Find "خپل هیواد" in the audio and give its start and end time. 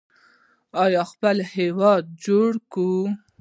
1.11-2.03